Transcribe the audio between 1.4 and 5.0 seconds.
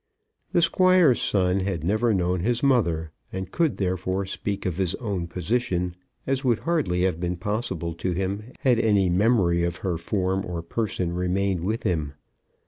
had never known his mother; and could therefore speak of his